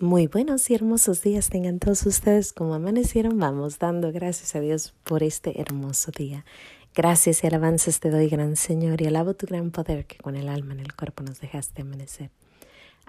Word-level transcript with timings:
Muy 0.00 0.28
buenos 0.28 0.70
y 0.70 0.76
hermosos 0.76 1.22
días 1.22 1.50
tengan 1.50 1.80
todos 1.80 2.06
ustedes 2.06 2.52
como 2.52 2.74
amanecieron. 2.74 3.36
Vamos 3.36 3.80
dando 3.80 4.12
gracias 4.12 4.54
a 4.54 4.60
Dios 4.60 4.94
por 5.02 5.24
este 5.24 5.60
hermoso 5.60 6.12
día. 6.12 6.44
Gracias 6.94 7.42
y 7.42 7.48
alabanzas 7.48 7.98
te 7.98 8.08
doy, 8.08 8.28
gran 8.28 8.54
Señor, 8.54 9.02
y 9.02 9.06
alabo 9.06 9.34
tu 9.34 9.48
gran 9.48 9.72
poder 9.72 10.06
que 10.06 10.18
con 10.18 10.36
el 10.36 10.48
alma 10.48 10.74
en 10.74 10.78
el 10.78 10.94
cuerpo 10.94 11.24
nos 11.24 11.40
dejaste 11.40 11.82
amanecer. 11.82 12.30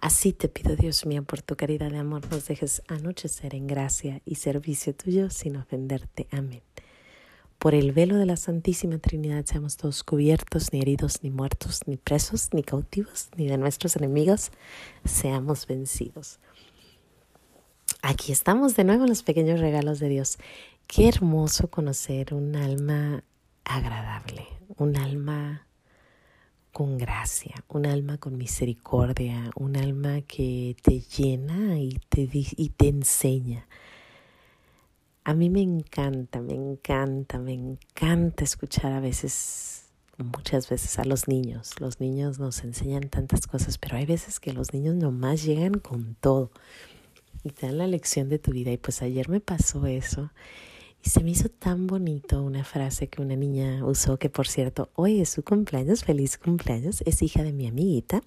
Así 0.02 0.34
te 0.34 0.50
pido, 0.50 0.76
Dios 0.76 1.06
mío, 1.06 1.22
por 1.22 1.44
tu 1.44 1.56
caridad 1.56 1.92
de 1.92 2.00
amor, 2.00 2.24
nos 2.32 2.48
dejes 2.48 2.82
anochecer 2.88 3.54
en 3.54 3.68
gracia 3.68 4.24
y 4.26 4.36
servicio 4.36 4.96
tuyo 4.96 5.30
sin 5.30 5.58
ofenderte. 5.58 6.28
Amén. 6.32 6.64
Por 7.60 7.76
el 7.76 7.92
velo 7.92 8.16
de 8.16 8.26
la 8.26 8.36
Santísima 8.36 8.98
Trinidad 8.98 9.46
seamos 9.46 9.78
todos 9.78 10.04
cubiertos, 10.04 10.74
ni 10.74 10.82
heridos, 10.82 11.22
ni 11.22 11.30
muertos, 11.30 11.82
ni 11.86 11.98
presos, 11.98 12.50
ni 12.52 12.64
cautivos, 12.64 13.30
ni 13.38 13.48
de 13.48 13.60
nuestros 13.60 13.96
enemigos, 13.96 14.52
seamos 15.06 15.68
vencidos. 15.68 16.40
Aquí 18.02 18.32
estamos 18.32 18.78
de 18.78 18.86
nuevo 18.86 19.04
en 19.04 19.10
los 19.10 19.24
pequeños 19.24 19.60
regalos 19.60 20.00
de 20.00 20.08
Dios. 20.08 20.38
Qué 20.88 21.10
hermoso 21.10 21.70
conocer 21.70 22.34
un 22.34 22.56
alma 22.56 23.26
agradable, 23.66 24.48
un 24.78 24.96
alma 24.96 25.68
con 26.72 26.98
gracia, 26.98 27.56
un 27.68 27.86
alma 27.86 28.18
con 28.18 28.38
misericordia, 28.38 29.52
un 29.56 29.76
alma 29.76 30.22
que 30.22 30.78
te 30.82 31.02
llena 31.02 31.78
y 31.78 32.00
te, 32.08 32.30
y 32.32 32.70
te 32.70 32.88
enseña. 32.88 33.68
A 35.26 35.34
mí 35.34 35.50
me 35.50 35.62
encanta, 35.62 36.40
me 36.40 36.54
encanta, 36.54 37.38
me 37.38 37.54
encanta 37.54 38.46
escuchar 38.46 38.94
a 38.94 39.02
veces, 39.02 39.90
muchas 40.18 40.70
veces 40.70 40.98
a 41.00 41.04
los 41.04 41.28
niños. 41.28 41.82
Los 41.82 42.00
niños 42.00 42.40
nos 42.40 42.64
enseñan 42.64 43.10
tantas 43.10 43.46
cosas, 43.46 43.78
pero 43.78 43.98
hay 43.98 44.06
veces 44.06 44.40
que 44.40 44.54
los 44.54 44.74
niños 44.74 44.96
nomás 44.96 45.44
llegan 45.44 45.74
con 45.74 46.16
todo 46.16 46.50
y 47.44 47.50
te 47.50 47.68
dan 47.68 47.78
la 47.78 47.88
lección 47.88 48.30
de 48.30 48.40
tu 48.40 48.52
vida. 48.52 48.72
Y 48.72 48.78
pues 48.78 49.02
ayer 49.02 49.30
me 49.30 49.40
pasó 49.40 49.86
eso 49.86 50.32
y 51.04 51.10
se 51.10 51.24
me 51.24 51.32
hizo 51.32 51.50
tan 51.50 51.88
bonito 51.88 52.42
una 52.44 52.64
frase 52.64 53.08
que 53.08 53.22
una 53.22 53.36
niña 53.36 53.86
usó, 53.86 54.18
que 54.18 54.30
por 54.30 54.48
cierto, 54.48 54.90
hoy 54.96 55.22
es 55.22 55.30
su 55.30 55.44
cumpleaños, 55.44 56.04
feliz 56.04 56.38
cumpleaños, 56.38 57.02
es 57.06 57.22
hija 57.22 57.44
de 57.44 57.54
mi 57.54 57.68
amiguita. 57.68 58.22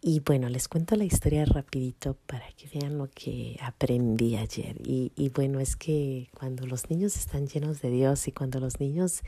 Y 0.00 0.20
bueno, 0.20 0.48
les 0.50 0.68
cuento 0.68 0.96
la 0.96 1.04
historia 1.04 1.46
rapidito 1.46 2.16
para 2.26 2.46
que 2.52 2.68
vean 2.68 2.98
lo 2.98 3.08
que 3.08 3.58
aprendí 3.62 4.36
ayer. 4.36 4.76
Y, 4.86 5.12
y 5.16 5.30
bueno, 5.30 5.60
es 5.60 5.76
que 5.76 6.28
cuando 6.34 6.66
los 6.66 6.90
niños 6.90 7.16
están 7.16 7.46
llenos 7.46 7.80
de 7.80 7.90
Dios 7.90 8.28
y 8.28 8.32
cuando 8.32 8.60
los 8.60 8.80
niños 8.80 9.22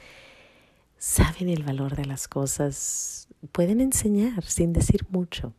saben 0.98 1.48
el 1.48 1.62
valor 1.62 1.96
de 1.96 2.04
las 2.04 2.28
cosas, 2.28 3.28
pueden 3.52 3.80
enseñar 3.80 4.44
sin 4.44 4.72
decir 4.72 5.06
mucho. 5.08 5.54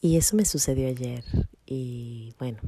Y 0.00 0.16
eso 0.16 0.36
me 0.36 0.44
sucedió 0.44 0.88
ayer. 0.88 1.24
Y 1.66 2.34
bueno, 2.38 2.58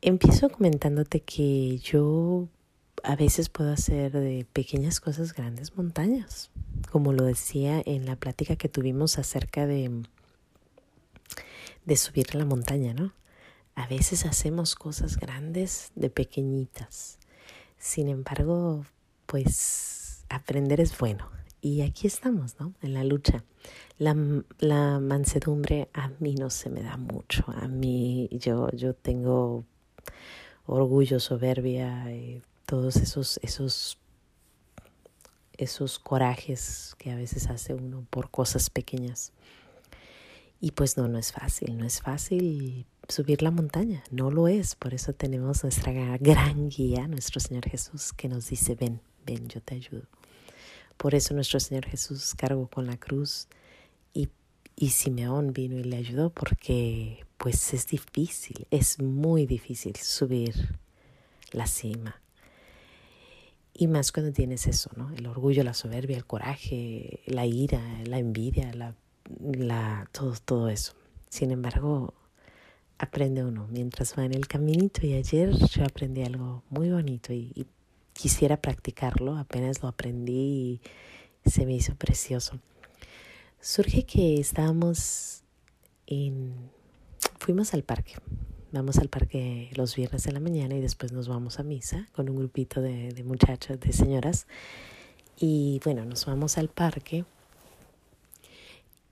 empiezo 0.00 0.48
comentándote 0.48 1.20
que 1.20 1.78
yo 1.78 2.48
a 3.04 3.16
veces 3.16 3.48
puedo 3.48 3.72
hacer 3.72 4.12
de 4.12 4.46
pequeñas 4.52 5.00
cosas 5.00 5.32
grandes 5.32 5.76
montañas, 5.76 6.50
como 6.90 7.12
lo 7.12 7.24
decía 7.24 7.80
en 7.84 8.06
la 8.06 8.16
plática 8.16 8.56
que 8.56 8.68
tuvimos 8.68 9.18
acerca 9.18 9.66
de, 9.66 10.02
de 11.84 11.96
subir 11.96 12.34
la 12.34 12.44
montaña, 12.44 12.94
¿no? 12.94 13.12
A 13.76 13.86
veces 13.86 14.26
hacemos 14.26 14.74
cosas 14.74 15.18
grandes 15.18 15.92
de 15.94 16.10
pequeñitas. 16.10 17.18
Sin 17.78 18.08
embargo, 18.08 18.84
pues 19.26 20.24
aprender 20.28 20.80
es 20.80 20.98
bueno. 20.98 21.37
Y 21.60 21.82
aquí 21.82 22.06
estamos, 22.06 22.58
¿no? 22.60 22.74
En 22.82 22.94
la 22.94 23.04
lucha. 23.04 23.44
La, 23.98 24.14
la 24.58 25.00
mansedumbre 25.00 25.88
a 25.92 26.08
mí 26.20 26.34
no 26.34 26.50
se 26.50 26.70
me 26.70 26.82
da 26.82 26.96
mucho. 26.96 27.44
A 27.48 27.66
mí 27.66 28.28
yo, 28.32 28.70
yo 28.70 28.94
tengo 28.94 29.64
orgullo, 30.66 31.18
soberbia, 31.18 32.12
y 32.12 32.42
todos 32.66 32.96
esos, 32.96 33.40
esos, 33.42 33.98
esos 35.56 35.98
corajes 35.98 36.94
que 36.98 37.10
a 37.10 37.16
veces 37.16 37.48
hace 37.48 37.74
uno 37.74 38.06
por 38.10 38.30
cosas 38.30 38.70
pequeñas. 38.70 39.32
Y 40.60 40.72
pues 40.72 40.96
no, 40.96 41.08
no 41.08 41.18
es 41.18 41.32
fácil, 41.32 41.78
no 41.78 41.84
es 41.84 42.00
fácil 42.00 42.84
subir 43.08 43.42
la 43.42 43.50
montaña, 43.50 44.04
no 44.10 44.30
lo 44.30 44.48
es. 44.48 44.74
Por 44.74 44.92
eso 44.92 45.12
tenemos 45.12 45.62
nuestra 45.62 45.92
gran 46.18 46.68
guía, 46.68 47.08
nuestro 47.08 47.40
Señor 47.40 47.68
Jesús, 47.68 48.12
que 48.12 48.28
nos 48.28 48.48
dice, 48.48 48.74
ven, 48.74 49.00
ven, 49.24 49.48
yo 49.48 49.60
te 49.60 49.76
ayudo. 49.76 50.06
Por 50.98 51.14
eso 51.14 51.32
nuestro 51.32 51.60
Señor 51.60 51.86
Jesús 51.86 52.34
cargó 52.36 52.66
con 52.66 52.86
la 52.86 52.98
cruz 52.98 53.46
y, 54.12 54.28
y 54.76 54.90
Simeón 54.90 55.52
vino 55.52 55.78
y 55.78 55.84
le 55.84 55.96
ayudó 55.96 56.30
porque 56.30 57.24
pues 57.38 57.72
es 57.72 57.86
difícil, 57.86 58.66
es 58.70 59.00
muy 59.00 59.46
difícil 59.46 59.94
subir 59.96 60.76
la 61.52 61.68
cima. 61.68 62.20
Y 63.72 63.86
más 63.86 64.10
cuando 64.10 64.32
tienes 64.32 64.66
eso, 64.66 64.90
¿no? 64.96 65.12
El 65.14 65.26
orgullo, 65.28 65.62
la 65.62 65.72
soberbia, 65.72 66.16
el 66.16 66.26
coraje, 66.26 67.20
la 67.26 67.46
ira, 67.46 67.80
la 68.04 68.18
envidia, 68.18 68.74
la, 68.74 68.96
la, 69.40 70.08
todo, 70.10 70.34
todo 70.44 70.68
eso. 70.68 70.94
Sin 71.28 71.52
embargo, 71.52 72.12
aprende 72.98 73.44
uno 73.44 73.68
mientras 73.70 74.18
va 74.18 74.24
en 74.24 74.34
el 74.34 74.48
caminito 74.48 75.06
y 75.06 75.14
ayer 75.14 75.54
yo 75.54 75.84
aprendí 75.84 76.24
algo 76.24 76.64
muy 76.70 76.90
bonito 76.90 77.32
y, 77.32 77.52
y 77.54 77.66
quisiera 78.18 78.56
practicarlo, 78.56 79.36
apenas 79.36 79.80
lo 79.80 79.88
aprendí 79.88 80.80
y 81.44 81.50
se 81.50 81.64
me 81.64 81.74
hizo 81.74 81.94
precioso. 81.94 82.58
Surge 83.60 84.04
que 84.04 84.40
estábamos 84.40 85.44
en... 86.08 86.52
Fuimos 87.38 87.74
al 87.74 87.84
parque. 87.84 88.14
Vamos 88.72 88.98
al 88.98 89.08
parque 89.08 89.70
los 89.74 89.94
viernes 89.94 90.24
de 90.24 90.32
la 90.32 90.40
mañana 90.40 90.74
y 90.74 90.80
después 90.80 91.12
nos 91.12 91.28
vamos 91.28 91.60
a 91.60 91.62
misa 91.62 92.08
con 92.12 92.28
un 92.28 92.36
grupito 92.36 92.80
de, 92.80 93.12
de 93.12 93.22
muchachas, 93.22 93.78
de 93.78 93.92
señoras. 93.92 94.48
Y 95.38 95.80
bueno, 95.84 96.04
nos 96.04 96.26
vamos 96.26 96.58
al 96.58 96.68
parque. 96.68 97.24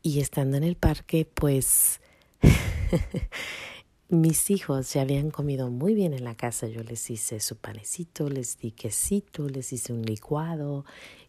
Y 0.03 0.19
estando 0.19 0.56
en 0.56 0.65
el 0.65 0.75
parque, 0.75 1.28
pues 1.33 2.00
mis 4.09 4.50
hijos 4.50 4.93
ya 4.93 5.03
habían 5.03 5.31
comido 5.31 5.71
muy 5.71 5.94
bien 5.94 6.12
en 6.12 6.25
la 6.25 6.34
casa. 6.34 6.69
Yo 6.69 6.83
les 6.83 7.11
hice 7.11 7.41
su 7.41 7.56
panecito, 7.56 8.28
les 8.28 8.59
di 8.59 8.71
quesito, 8.71 9.49
les 9.49 9.72
hice 9.72 9.93
un 9.93 10.03
licuado, 10.03 10.84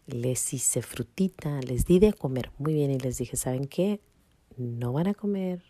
les 0.06 0.52
hice 0.54 0.82
frutita, 0.82 1.60
les 1.60 1.84
di 1.84 1.98
de 1.98 2.12
comer 2.12 2.50
muy 2.58 2.74
bien 2.74 2.90
y 2.90 2.98
les 2.98 3.18
dije, 3.18 3.36
¿saben 3.36 3.66
qué? 3.66 4.00
No 4.56 4.92
van 4.92 5.08
a 5.08 5.14
comer 5.14 5.62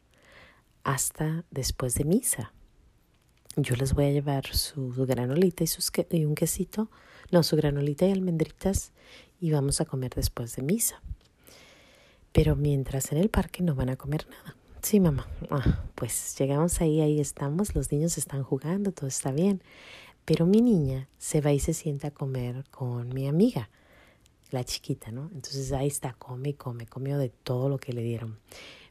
hasta 0.85 1.45
después 1.51 1.95
de 1.95 2.05
misa. 2.05 2.53
Yo 3.57 3.75
les 3.75 3.95
voy 3.95 4.05
a 4.05 4.11
llevar 4.11 4.47
su 4.47 4.91
granolita 5.07 5.65
y, 5.65 5.67
sus 5.67 5.91
y 6.11 6.25
un 6.25 6.35
quesito, 6.35 6.91
no, 7.33 7.43
su 7.43 7.57
granolita 7.57 8.07
y 8.07 8.13
almendritas 8.13 8.93
y 9.41 9.51
vamos 9.51 9.81
a 9.81 9.85
comer 9.85 10.13
después 10.15 10.55
de 10.57 10.63
misa. 10.63 11.03
Pero 12.33 12.55
mientras 12.55 13.11
en 13.13 13.19
el 13.19 13.31
parque 13.31 13.63
no 13.63 13.75
van 13.75 13.89
a 13.89 13.97
comer 13.97 14.29
nada. 14.29 14.58
Sí, 14.83 15.01
mamá. 15.01 15.27
Ah, 15.51 15.83
pues 15.95 16.37
llegamos 16.39 16.81
ahí, 16.81 17.01
ahí 17.01 17.21
estamos, 17.21 17.75
los 17.75 17.91
niños 17.93 18.17
están 18.17 18.43
jugando, 18.43 18.93
todo 18.93 19.09
está 19.09 19.33
bien. 19.33 19.61
Pero 20.25 20.47
mi 20.47 20.61
niña 20.63 21.09
se 21.19 21.41
va 21.41 21.53
y 21.53 21.59
se 21.59 21.75
sienta 21.75 22.09
a 22.09 22.11
comer 22.11 22.65
con 22.71 23.09
mi 23.11 23.27
amiga, 23.29 23.71
la 24.51 24.65
chiquita, 24.65 25.11
¿no? 25.11 25.31
Entonces 25.35 25.73
ahí 25.73 25.89
está, 25.89 26.15
come 26.15 26.51
y 26.51 26.55
come, 26.55 26.87
comió 26.87 27.19
de 27.19 27.29
todo 27.31 27.69
lo 27.69 27.79
que 27.79 27.93
le 27.93 28.03
dieron. 28.03 28.39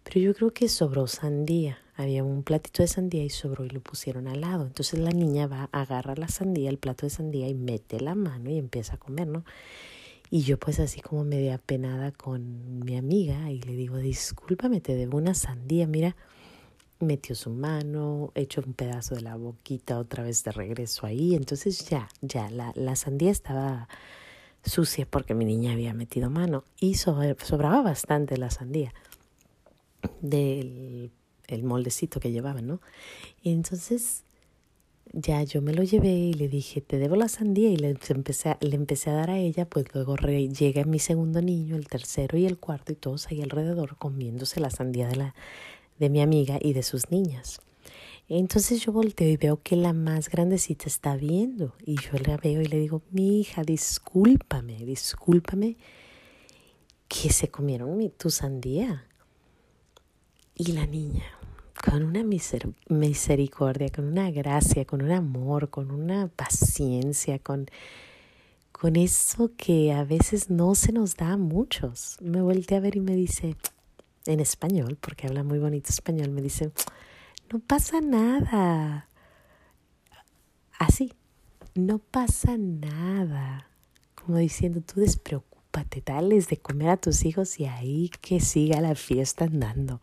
Pero 0.03 0.19
yo 0.19 0.33
creo 0.33 0.53
que 0.53 0.69
sobró 0.69 1.07
sandía. 1.07 1.79
Había 1.95 2.23
un 2.23 2.43
platito 2.43 2.83
de 2.83 2.87
sandía 2.87 3.23
y 3.23 3.29
sobró 3.29 3.65
y 3.65 3.69
lo 3.69 3.81
pusieron 3.81 4.27
al 4.27 4.41
lado. 4.41 4.65
Entonces 4.65 4.99
la 4.99 5.11
niña 5.11 5.47
va, 5.47 5.69
agarra 5.71 6.15
la 6.15 6.27
sandía, 6.27 6.69
el 6.69 6.77
plato 6.77 7.05
de 7.05 7.09
sandía 7.09 7.47
y 7.47 7.53
mete 7.53 7.99
la 7.99 8.15
mano 8.15 8.49
y 8.49 8.57
empieza 8.57 8.95
a 8.95 8.97
comer, 8.97 9.27
¿no? 9.27 9.43
Y 10.29 10.41
yo 10.41 10.57
pues 10.57 10.79
así 10.79 10.99
como 10.99 11.23
media 11.23 11.55
apenada 11.55 12.11
con 12.11 12.79
mi 12.79 12.97
amiga 12.97 13.49
y 13.51 13.61
le 13.61 13.73
digo, 13.73 13.97
discúlpame, 13.97 14.81
te 14.81 14.95
debo 14.95 15.17
una 15.17 15.33
sandía, 15.33 15.87
mira, 15.87 16.15
metió 16.99 17.35
su 17.35 17.49
mano, 17.49 18.31
echó 18.35 18.61
un 18.65 18.73
pedazo 18.73 19.15
de 19.15 19.21
la 19.21 19.35
boquita 19.35 19.99
otra 19.99 20.23
vez 20.23 20.43
de 20.43 20.51
regreso 20.51 21.05
ahí, 21.05 21.35
entonces 21.35 21.87
ya, 21.87 22.09
ya, 22.21 22.49
la, 22.49 22.73
la 22.75 22.95
sandía 22.95 23.31
estaba 23.31 23.87
sucia 24.63 25.07
porque 25.09 25.33
mi 25.33 25.45
niña 25.45 25.71
había 25.71 25.93
metido 25.93 26.29
mano 26.29 26.65
y 26.79 26.95
sobraba 26.95 27.81
bastante 27.81 28.37
la 28.37 28.51
sandía 28.51 28.93
del 30.21 31.11
el 31.47 31.63
moldecito 31.63 32.19
que 32.19 32.31
llevaban, 32.31 32.67
¿no? 32.67 32.81
Y 33.41 33.53
entonces 33.53 34.23
ya 35.13 35.43
yo 35.43 35.61
me 35.61 35.73
lo 35.73 35.83
llevé 35.83 36.09
y 36.09 36.33
le 36.33 36.47
dije, 36.47 36.81
te 36.81 36.97
debo 36.97 37.15
la 37.15 37.27
sandía 37.27 37.69
y 37.69 37.77
le 37.77 37.95
empecé, 38.09 38.57
le 38.59 38.75
empecé 38.75 39.09
a 39.09 39.13
dar 39.13 39.29
a 39.29 39.37
ella, 39.37 39.65
pues 39.65 39.85
luego 39.93 40.15
llega 40.15 40.83
mi 40.83 40.99
segundo 40.99 41.41
niño, 41.41 41.75
el 41.75 41.87
tercero 41.87 42.37
y 42.37 42.45
el 42.45 42.57
cuarto 42.57 42.91
y 42.91 42.95
todos 42.95 43.27
ahí 43.27 43.41
alrededor 43.41 43.97
comiéndose 43.97 44.59
la 44.59 44.69
sandía 44.69 45.07
de, 45.07 45.15
la, 45.15 45.35
de 45.99 46.09
mi 46.09 46.21
amiga 46.21 46.59
y 46.61 46.73
de 46.73 46.83
sus 46.83 47.11
niñas. 47.11 47.61
Entonces 48.29 48.81
yo 48.81 48.91
volteo 48.91 49.29
y 49.29 49.37
veo 49.37 49.61
que 49.61 49.77
la 49.77 49.93
más 49.93 50.29
grandecita 50.29 50.85
está 50.87 51.15
viendo 51.15 51.73
y 51.85 51.95
yo 51.95 52.11
la 52.25 52.35
veo 52.35 52.61
y 52.61 52.65
le 52.65 52.77
digo, 52.77 53.01
mi 53.11 53.39
hija, 53.39 53.63
discúlpame, 53.63 54.77
discúlpame 54.85 55.77
que 57.07 57.29
se 57.31 57.47
comieron 57.47 57.97
mi, 57.97 58.09
tu 58.09 58.29
sandía. 58.29 59.05
Y 60.55 60.73
la 60.73 60.85
niña, 60.85 61.36
con 61.83 62.03
una 62.03 62.23
misericordia, 62.23 63.89
con 63.89 64.05
una 64.05 64.31
gracia, 64.31 64.85
con 64.85 65.01
un 65.01 65.11
amor, 65.11 65.69
con 65.69 65.91
una 65.91 66.27
paciencia, 66.27 67.39
con, 67.39 67.67
con 68.71 68.95
eso 68.95 69.51
que 69.57 69.93
a 69.93 70.03
veces 70.03 70.49
no 70.49 70.75
se 70.75 70.91
nos 70.91 71.15
da 71.15 71.33
a 71.33 71.37
muchos. 71.37 72.17
Me 72.21 72.41
volteé 72.41 72.77
a 72.77 72.81
ver 72.81 72.95
y 72.95 73.01
me 73.01 73.15
dice, 73.15 73.55
en 74.25 74.39
español, 74.39 74.97
porque 74.99 75.27
habla 75.27 75.43
muy 75.43 75.59
bonito 75.59 75.89
español, 75.89 76.29
me 76.29 76.41
dice, 76.41 76.71
no 77.51 77.59
pasa 77.59 78.01
nada. 78.01 79.07
Así, 80.77 81.13
no 81.75 81.99
pasa 81.99 82.57
nada. 82.57 83.69
Como 84.15 84.37
diciendo, 84.37 84.81
tú 84.81 84.99
despreocúpate, 84.99 86.03
dales 86.05 86.49
de 86.49 86.57
comer 86.57 86.89
a 86.89 86.97
tus 86.97 87.23
hijos 87.25 87.59
y 87.59 87.65
ahí 87.65 88.11
que 88.21 88.39
siga 88.39 88.81
la 88.81 88.95
fiesta 88.95 89.45
andando. 89.45 90.01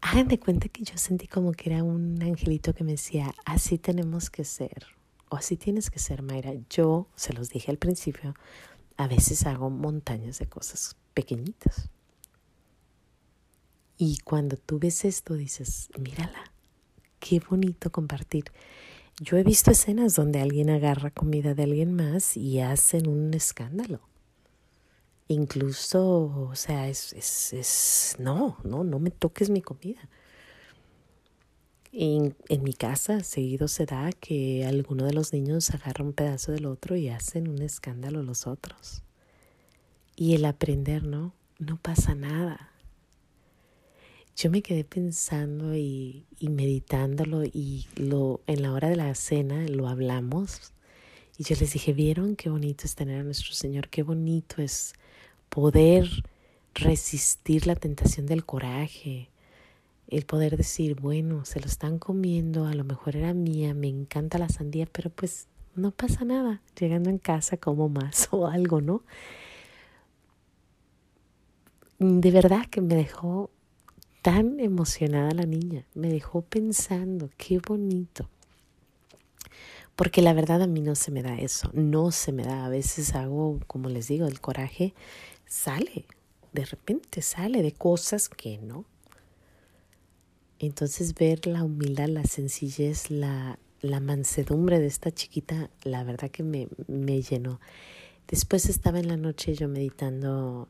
Hagan 0.00 0.28
de 0.28 0.38
cuenta 0.38 0.68
que 0.68 0.84
yo 0.84 0.96
sentí 0.96 1.26
como 1.26 1.52
que 1.52 1.70
era 1.70 1.82
un 1.82 2.22
angelito 2.22 2.72
que 2.72 2.84
me 2.84 2.92
decía, 2.92 3.34
así 3.44 3.78
tenemos 3.78 4.30
que 4.30 4.44
ser, 4.44 4.86
o 5.28 5.36
así 5.36 5.56
tienes 5.56 5.90
que 5.90 5.98
ser, 5.98 6.22
Mayra. 6.22 6.52
Yo, 6.70 7.08
se 7.16 7.32
los 7.32 7.50
dije 7.50 7.70
al 7.70 7.78
principio, 7.78 8.34
a 8.96 9.08
veces 9.08 9.46
hago 9.46 9.70
montañas 9.70 10.38
de 10.38 10.46
cosas 10.46 10.96
pequeñitas. 11.14 11.90
Y 13.96 14.18
cuando 14.18 14.56
tú 14.56 14.78
ves 14.78 15.04
esto, 15.04 15.34
dices, 15.34 15.90
mírala, 15.98 16.52
qué 17.18 17.40
bonito 17.40 17.90
compartir. 17.90 18.44
Yo 19.20 19.36
he 19.36 19.42
visto 19.42 19.72
escenas 19.72 20.14
donde 20.14 20.40
alguien 20.40 20.70
agarra 20.70 21.10
comida 21.10 21.54
de 21.54 21.64
alguien 21.64 21.92
más 21.92 22.36
y 22.36 22.60
hacen 22.60 23.08
un 23.08 23.34
escándalo. 23.34 24.07
Incluso, 25.28 26.48
o 26.50 26.54
sea, 26.54 26.88
es, 26.88 27.12
es, 27.12 27.52
es 27.52 28.16
no, 28.18 28.56
no, 28.64 28.82
no 28.82 28.98
me 28.98 29.10
toques 29.10 29.50
mi 29.50 29.62
comida. 29.62 30.08
En, 31.92 32.36
en 32.48 32.62
mi 32.62 32.74
casa 32.74 33.20
seguido 33.20 33.68
se 33.68 33.86
da 33.86 34.10
que 34.12 34.66
alguno 34.66 35.04
de 35.04 35.12
los 35.12 35.32
niños 35.32 35.70
agarra 35.70 36.04
un 36.04 36.12
pedazo 36.12 36.52
del 36.52 36.66
otro 36.66 36.96
y 36.96 37.08
hacen 37.08 37.48
un 37.48 37.62
escándalo 37.62 38.22
los 38.22 38.46
otros. 38.46 39.02
Y 40.16 40.34
el 40.34 40.44
aprender, 40.44 41.04
¿no? 41.04 41.34
No 41.58 41.76
pasa 41.76 42.14
nada 42.14 42.72
yo 44.38 44.52
me 44.52 44.62
quedé 44.62 44.84
pensando 44.84 45.74
y, 45.74 46.24
y, 46.38 46.48
meditándolo 46.48 47.42
y 47.44 47.88
lo, 47.96 48.40
en 48.46 48.62
la 48.62 48.72
hora 48.72 48.88
de 48.88 48.94
la 48.94 49.12
cena 49.16 49.66
lo 49.66 49.88
hablamos 49.88 50.72
y 51.38 51.44
yo 51.44 51.54
les 51.60 51.72
dije, 51.72 51.92
¿vieron 51.92 52.34
qué 52.34 52.50
bonito 52.50 52.84
es 52.84 52.96
tener 52.96 53.20
a 53.20 53.22
nuestro 53.22 53.52
Señor? 53.52 53.88
Qué 53.88 54.02
bonito 54.02 54.60
es 54.60 54.94
poder 55.48 56.08
resistir 56.74 57.68
la 57.68 57.76
tentación 57.76 58.26
del 58.26 58.44
coraje, 58.44 59.30
el 60.08 60.26
poder 60.26 60.56
decir, 60.56 61.00
bueno, 61.00 61.44
se 61.44 61.60
lo 61.60 61.66
están 61.66 62.00
comiendo, 62.00 62.66
a 62.66 62.74
lo 62.74 62.82
mejor 62.82 63.14
era 63.14 63.34
mía, 63.34 63.72
me 63.72 63.86
encanta 63.86 64.38
la 64.38 64.48
sandía, 64.48 64.86
pero 64.90 65.10
pues 65.10 65.46
no 65.76 65.92
pasa 65.92 66.24
nada, 66.24 66.60
llegando 66.78 67.08
en 67.08 67.18
casa 67.18 67.56
como 67.56 67.88
más 67.88 68.28
o 68.32 68.48
algo, 68.48 68.80
¿no? 68.80 69.04
De 72.00 72.32
verdad 72.32 72.66
que 72.66 72.80
me 72.80 72.96
dejó 72.96 73.50
tan 74.22 74.58
emocionada 74.58 75.30
la 75.30 75.46
niña, 75.46 75.86
me 75.94 76.08
dejó 76.08 76.42
pensando, 76.42 77.30
qué 77.36 77.60
bonito. 77.60 78.28
Porque 79.98 80.22
la 80.22 80.32
verdad 80.32 80.62
a 80.62 80.68
mí 80.68 80.80
no 80.80 80.94
se 80.94 81.10
me 81.10 81.24
da 81.24 81.36
eso, 81.36 81.72
no 81.74 82.12
se 82.12 82.30
me 82.30 82.44
da. 82.44 82.64
A 82.64 82.68
veces 82.68 83.16
hago, 83.16 83.58
como 83.66 83.88
les 83.88 84.06
digo, 84.06 84.28
el 84.28 84.40
coraje 84.40 84.94
sale, 85.44 86.04
de 86.52 86.64
repente 86.64 87.20
sale 87.20 87.64
de 87.64 87.72
cosas 87.72 88.28
que 88.28 88.58
no. 88.58 88.84
Entonces 90.60 91.16
ver 91.16 91.48
la 91.48 91.64
humildad, 91.64 92.06
la 92.10 92.22
sencillez, 92.22 93.10
la, 93.10 93.58
la 93.80 93.98
mansedumbre 93.98 94.78
de 94.78 94.86
esta 94.86 95.10
chiquita, 95.10 95.68
la 95.82 96.04
verdad 96.04 96.30
que 96.30 96.44
me, 96.44 96.68
me 96.86 97.20
llenó. 97.20 97.58
Después 98.28 98.66
estaba 98.66 99.00
en 99.00 99.08
la 99.08 99.16
noche 99.16 99.56
yo 99.56 99.66
meditando 99.66 100.68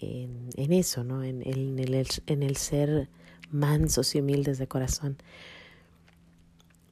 en, 0.00 0.50
en 0.54 0.72
eso, 0.72 1.02
¿no? 1.02 1.24
En, 1.24 1.42
en, 1.44 1.80
el, 1.80 2.06
en 2.26 2.42
el 2.44 2.56
ser 2.56 3.08
mansos 3.50 4.14
y 4.14 4.20
humildes 4.20 4.58
de 4.58 4.68
corazón. 4.68 5.16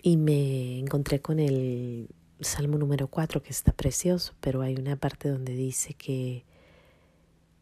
Y 0.03 0.17
me 0.17 0.79
encontré 0.79 1.21
con 1.21 1.41
el 1.41 2.09
Salmo 2.41 2.79
número 2.79 3.09
4, 3.09 3.43
que 3.43 3.51
está 3.51 3.73
precioso, 3.73 4.35
pero 4.41 4.63
hay 4.63 4.77
una 4.77 4.97
parte 4.97 5.29
donde 5.29 5.55
dice 5.55 5.95
que, 5.95 6.45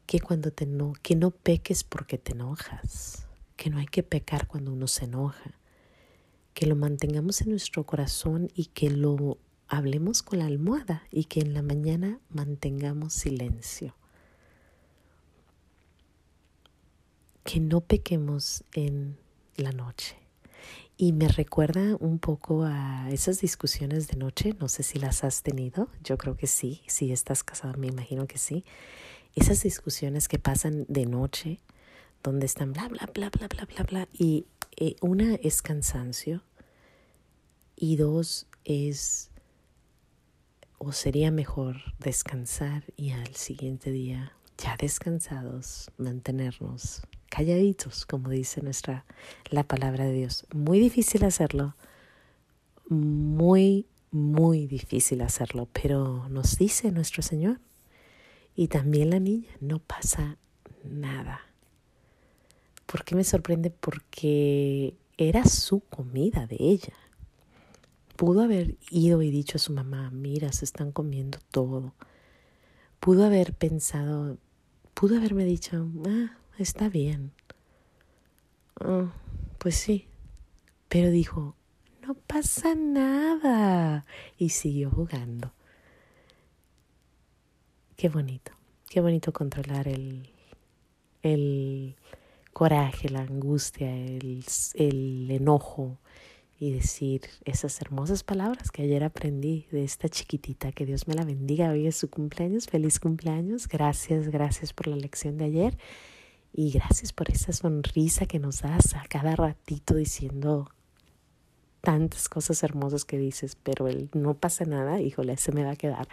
que 0.06 0.20
cuando 0.20 0.50
te 0.50 0.66
no, 0.66 0.92
que 1.02 1.16
no 1.16 1.30
peques 1.30 1.84
porque 1.84 2.18
te 2.18 2.32
enojas, 2.32 3.26
que 3.56 3.70
no 3.70 3.78
hay 3.78 3.86
que 3.86 4.02
pecar 4.02 4.46
cuando 4.46 4.72
uno 4.72 4.88
se 4.88 5.04
enoja, 5.04 5.58
que 6.52 6.66
lo 6.66 6.76
mantengamos 6.76 7.40
en 7.40 7.50
nuestro 7.50 7.84
corazón 7.84 8.50
y 8.54 8.66
que 8.66 8.90
lo 8.90 9.38
hablemos 9.68 10.22
con 10.22 10.40
la 10.40 10.46
almohada 10.46 11.04
y 11.10 11.24
que 11.24 11.40
en 11.40 11.54
la 11.54 11.62
mañana 11.62 12.20
mantengamos 12.28 13.14
silencio. 13.14 13.94
que 17.44 17.60
no 17.60 17.82
pequemos 17.82 18.64
en 18.72 19.18
la 19.56 19.70
noche. 19.70 20.16
Y 20.96 21.12
me 21.12 21.26
recuerda 21.26 21.96
un 21.98 22.20
poco 22.20 22.62
a 22.64 23.08
esas 23.10 23.40
discusiones 23.40 24.06
de 24.06 24.16
noche, 24.16 24.54
no 24.60 24.68
sé 24.68 24.84
si 24.84 25.00
las 25.00 25.24
has 25.24 25.42
tenido, 25.42 25.88
yo 26.04 26.16
creo 26.16 26.36
que 26.36 26.46
sí, 26.46 26.82
si 26.86 27.10
estás 27.10 27.42
casada 27.42 27.74
me 27.76 27.88
imagino 27.88 28.28
que 28.28 28.38
sí. 28.38 28.64
Esas 29.34 29.60
discusiones 29.64 30.28
que 30.28 30.38
pasan 30.38 30.86
de 30.88 31.06
noche, 31.06 31.58
donde 32.22 32.46
están 32.46 32.72
bla, 32.72 32.86
bla, 32.86 33.10
bla, 33.12 33.28
bla, 33.28 33.48
bla, 33.48 33.64
bla, 33.64 33.82
bla, 33.82 34.08
y 34.12 34.46
eh, 34.76 34.94
una 35.00 35.34
es 35.34 35.62
cansancio 35.62 36.44
y 37.74 37.96
dos 37.96 38.46
es, 38.64 39.32
o 40.78 40.92
sería 40.92 41.32
mejor 41.32 41.76
descansar 41.98 42.84
y 42.96 43.10
al 43.10 43.34
siguiente 43.34 43.90
día, 43.90 44.32
ya 44.58 44.76
descansados, 44.78 45.90
mantenernos 45.96 47.02
calladitos, 47.34 48.06
como 48.06 48.30
dice 48.30 48.62
nuestra 48.62 49.04
la 49.50 49.64
palabra 49.64 50.04
de 50.04 50.12
Dios. 50.12 50.46
Muy 50.54 50.78
difícil 50.78 51.24
hacerlo, 51.24 51.74
muy, 52.88 53.86
muy 54.12 54.68
difícil 54.68 55.20
hacerlo, 55.20 55.68
pero 55.72 56.28
nos 56.28 56.58
dice 56.58 56.92
nuestro 56.92 57.22
Señor. 57.22 57.58
Y 58.54 58.68
también 58.68 59.10
la 59.10 59.18
niña, 59.18 59.48
no 59.60 59.80
pasa 59.80 60.36
nada. 60.84 61.40
¿Por 62.86 63.04
qué 63.04 63.16
me 63.16 63.24
sorprende? 63.24 63.70
Porque 63.70 64.94
era 65.18 65.44
su 65.44 65.80
comida 65.80 66.46
de 66.46 66.58
ella. 66.60 66.94
Pudo 68.14 68.42
haber 68.42 68.76
ido 68.90 69.22
y 69.22 69.32
dicho 69.32 69.56
a 69.56 69.58
su 69.58 69.72
mamá, 69.72 70.12
mira, 70.12 70.52
se 70.52 70.64
están 70.64 70.92
comiendo 70.92 71.38
todo. 71.50 71.94
Pudo 73.00 73.24
haber 73.24 73.54
pensado, 73.54 74.38
pudo 74.94 75.16
haberme 75.16 75.44
dicho, 75.44 75.88
ah, 76.06 76.38
está 76.58 76.88
bien. 76.88 77.32
Oh, 78.80 79.10
pues 79.58 79.76
sí. 79.76 80.08
Pero 80.88 81.10
dijo, 81.10 81.56
no 82.06 82.14
pasa 82.14 82.74
nada. 82.74 84.06
Y 84.38 84.50
siguió 84.50 84.90
jugando. 84.90 85.52
Qué 87.96 88.08
bonito, 88.08 88.52
qué 88.90 89.00
bonito 89.00 89.32
controlar 89.32 89.88
el, 89.88 90.28
el 91.22 91.96
coraje, 92.52 93.08
la 93.08 93.20
angustia, 93.20 93.94
el, 93.96 94.44
el 94.74 95.30
enojo 95.30 95.98
y 96.58 96.72
decir 96.72 97.22
esas 97.44 97.80
hermosas 97.80 98.22
palabras 98.22 98.70
que 98.70 98.82
ayer 98.82 99.04
aprendí 99.04 99.66
de 99.70 99.84
esta 99.84 100.08
chiquitita. 100.08 100.72
Que 100.72 100.86
Dios 100.86 101.08
me 101.08 101.14
la 101.14 101.24
bendiga. 101.24 101.70
Hoy 101.70 101.86
es 101.86 101.96
su 101.96 102.10
cumpleaños. 102.10 102.66
Feliz 102.66 103.00
cumpleaños. 103.00 103.68
Gracias, 103.68 104.28
gracias 104.28 104.72
por 104.72 104.88
la 104.88 104.96
lección 104.96 105.38
de 105.38 105.44
ayer. 105.44 105.78
Y 106.56 106.70
gracias 106.70 107.12
por 107.12 107.30
esa 107.30 107.52
sonrisa 107.52 108.26
que 108.26 108.38
nos 108.38 108.62
das 108.62 108.94
a 108.94 109.02
cada 109.08 109.34
ratito 109.34 109.96
diciendo 109.96 110.70
tantas 111.80 112.28
cosas 112.28 112.62
hermosas 112.62 113.04
que 113.04 113.18
dices, 113.18 113.56
pero 113.60 113.88
el 113.88 114.08
no 114.12 114.34
pasa 114.34 114.64
nada, 114.64 115.00
híjole, 115.00 115.36
se 115.36 115.50
me 115.50 115.64
va 115.64 115.72
a 115.72 115.76
quedar. 115.76 116.06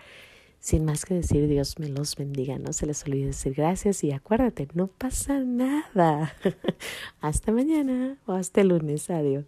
Sin 0.60 0.84
más 0.84 1.06
que 1.06 1.14
decir, 1.14 1.48
Dios 1.48 1.78
me 1.78 1.90
los 1.90 2.16
bendiga, 2.16 2.58
no 2.58 2.74
se 2.74 2.88
les 2.88 3.06
olvide 3.06 3.28
decir 3.28 3.54
gracias 3.54 4.04
y 4.04 4.12
acuérdate, 4.12 4.68
no 4.74 4.88
pasa 4.88 5.40
nada. 5.40 6.34
hasta 7.22 7.52
mañana 7.52 8.18
o 8.26 8.34
hasta 8.34 8.62
el 8.62 8.70
lunes, 8.70 9.12
adiós. 9.12 9.46